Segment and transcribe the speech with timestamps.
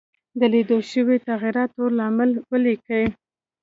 [0.39, 3.05] د لیدل شوو تغیراتو لامل ولیکئ.